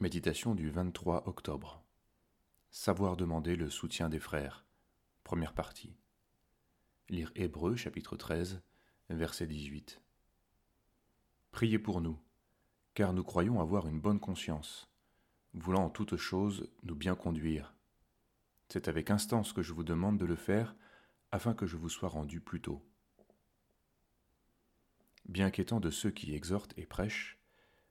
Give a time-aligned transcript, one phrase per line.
[0.00, 1.82] Méditation du 23 octobre.
[2.70, 4.64] Savoir demander le soutien des frères.
[5.24, 5.96] Première partie.
[7.08, 8.62] Lire Hébreu chapitre 13,
[9.10, 10.00] verset 18.
[11.50, 12.16] Priez pour nous,
[12.94, 14.88] car nous croyons avoir une bonne conscience,
[15.52, 17.74] voulant en toutes choses nous bien conduire.
[18.68, 20.76] C'est avec instance que je vous demande de le faire,
[21.32, 22.88] afin que je vous sois rendu plus tôt.
[25.24, 27.37] Bien qu'étant de ceux qui exhortent et prêchent,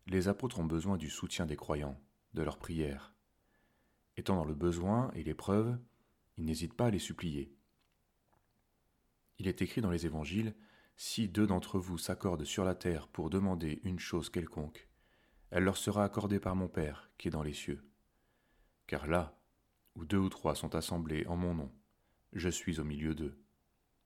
[0.07, 1.99] les apôtres ont besoin du soutien des croyants,
[2.33, 3.13] de leur prière.
[4.15, 5.77] Étant dans le besoin et l'épreuve,
[6.37, 7.53] ils n'hésitent pas à les supplier.
[9.37, 10.55] Il est écrit dans les évangiles,
[10.95, 14.87] Si deux d'entre vous s'accordent sur la terre pour demander une chose quelconque,
[15.51, 17.85] elle leur sera accordée par mon Père qui est dans les cieux.
[18.87, 19.37] Car là,
[19.95, 21.71] où deux ou trois sont assemblés en mon nom,
[22.33, 23.37] je suis au milieu d'eux.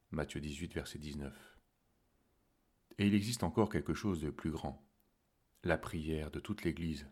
[0.10, 1.60] Matthieu 18, verset 19.
[2.98, 4.86] Et il existe encore quelque chose de plus grand
[5.64, 7.08] la prière de toute l'Église.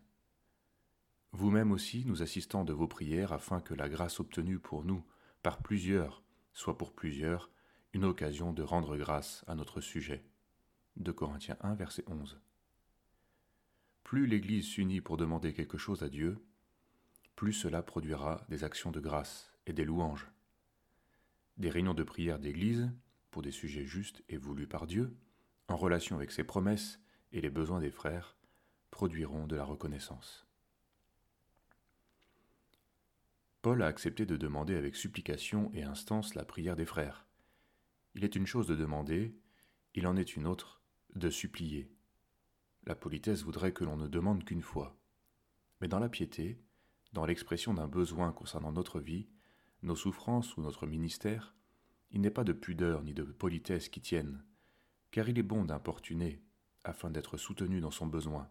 [1.32, 5.04] Vous-même aussi, nous assistons de vos prières afin que la grâce obtenue pour nous
[5.42, 7.50] par plusieurs soit pour plusieurs
[7.92, 10.24] une occasion de rendre grâce à notre sujet.
[10.96, 12.40] De Corinthiens 1, verset 11.
[14.04, 16.44] Plus l'Église s'unit pour demander quelque chose à Dieu,
[17.36, 20.28] plus cela produira des actions de grâce et des louanges.
[21.56, 22.90] Des réunions de prière d'Église,
[23.30, 25.16] pour des sujets justes et voulus par Dieu,
[25.68, 27.00] en relation avec ses promesses
[27.32, 28.36] et les besoins des frères,
[28.90, 30.46] produiront de la reconnaissance.
[33.62, 37.26] Paul a accepté de demander avec supplication et instance la prière des frères.
[38.14, 39.36] Il est une chose de demander,
[39.94, 40.82] il en est une autre
[41.14, 41.92] de supplier.
[42.86, 44.98] La politesse voudrait que l'on ne demande qu'une fois.
[45.80, 46.58] Mais dans la piété,
[47.12, 49.28] dans l'expression d'un besoin concernant notre vie,
[49.82, 51.54] nos souffrances ou notre ministère,
[52.10, 54.42] il n'est pas de pudeur ni de politesse qui tiennent,
[55.10, 56.42] car il est bon d'importuner
[56.84, 58.48] afin d'être soutenu dans son besoin.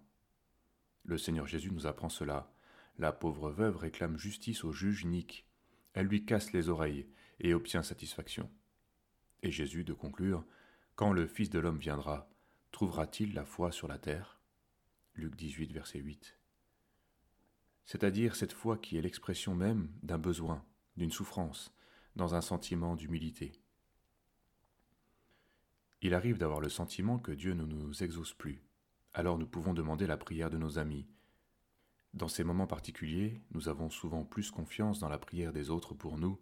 [1.04, 2.52] Le Seigneur Jésus nous apprend cela.
[2.98, 5.48] La pauvre veuve réclame justice au juge inique.
[5.94, 7.08] Elle lui casse les oreilles
[7.40, 8.50] et obtient satisfaction.
[9.42, 10.46] Et Jésus de conclure
[10.96, 12.30] Quand le Fils de l'homme viendra,
[12.72, 14.40] trouvera-t-il la foi sur la terre?
[15.16, 16.38] Luc 18, verset 8.
[17.86, 20.64] C'est-à-dire cette foi qui est l'expression même d'un besoin,
[20.96, 21.74] d'une souffrance,
[22.16, 23.54] dans un sentiment d'humilité.
[26.02, 28.64] Il arrive d'avoir le sentiment que Dieu ne nous exauce plus,
[29.14, 31.08] alors nous pouvons demander la prière de nos amis.
[32.14, 36.18] Dans ces moments particuliers, nous avons souvent plus confiance dans la prière des autres pour
[36.18, 36.40] nous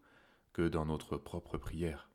[0.54, 2.10] que dans notre propre prière.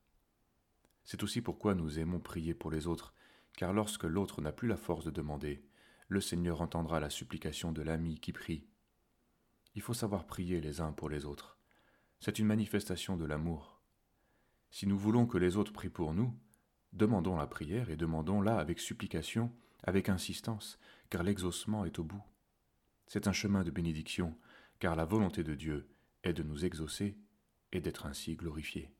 [1.05, 3.13] C'est aussi pourquoi nous aimons prier pour les autres,
[3.57, 5.65] car lorsque l'autre n'a plus la force de demander,
[6.09, 8.67] le Seigneur entendra la supplication de l'ami qui prie.
[9.75, 11.59] Il faut savoir prier les uns pour les autres.
[12.21, 13.81] C'est une manifestation de l'amour.
[14.71, 16.39] Si nous voulons que les autres prient pour nous,
[16.93, 19.53] demandons la prière et demandons-la avec supplication
[19.85, 20.79] avec insistance,
[21.11, 22.23] car l'exaucement est au bout.
[23.07, 24.37] C'est un chemin de bénédiction,
[24.79, 25.89] car la volonté de Dieu
[26.23, 27.17] est de nous exaucer
[27.73, 28.93] et d'être ainsi glorifié.